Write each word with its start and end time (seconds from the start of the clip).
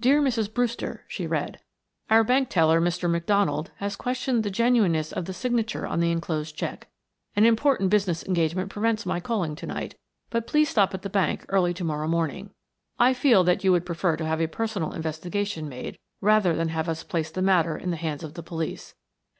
Dear 0.00 0.20
Mrs. 0.20 0.52
Brewster, 0.52 1.04
she 1.06 1.24
read. 1.24 1.60
Our 2.10 2.24
bank 2.24 2.48
teller, 2.50 2.80
Mr. 2.80 3.08
McDonald, 3.08 3.70
has 3.76 3.94
questioned 3.94 4.42
the 4.42 4.50
genuineness 4.50 5.12
of 5.12 5.26
the 5.26 5.32
signature 5.32 5.86
on 5.86 6.00
the 6.00 6.10
inclosed 6.10 6.56
check. 6.56 6.88
An 7.36 7.46
important 7.46 7.88
business 7.88 8.24
engagement 8.24 8.70
prevents 8.72 9.06
my 9.06 9.20
calling 9.20 9.54
to 9.54 9.66
night, 9.66 9.94
but 10.30 10.48
please 10.48 10.68
stop 10.68 10.94
at 10.94 11.02
the 11.02 11.08
bank 11.08 11.46
early 11.48 11.72
to 11.74 11.84
morrow 11.84 12.08
morning. 12.08 12.50
I 12.98 13.14
feel 13.14 13.44
that 13.44 13.62
you 13.62 13.70
would 13.70 13.86
prefer 13.86 14.16
to 14.16 14.26
have 14.26 14.40
a 14.40 14.48
personal 14.48 14.90
investigation 14.94 15.68
made 15.68 15.96
rather 16.20 16.56
than 16.56 16.70
have 16.70 16.88
us 16.88 17.04
place 17.04 17.30
the 17.30 17.40
matter 17.40 17.76
in 17.76 17.92
the 17.92 17.96
hands 18.02 18.24
of 18.24 18.34
the 18.34 18.42
police. 18.42 18.96